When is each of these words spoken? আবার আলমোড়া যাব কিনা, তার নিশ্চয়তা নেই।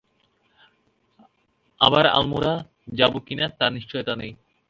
আবার 1.81 2.05
আলমোড়া 2.07 2.53
যাব 2.93 3.13
কিনা, 3.19 3.45
তার 3.59 3.71
নিশ্চয়তা 3.73 4.13
নেই। 4.15 4.31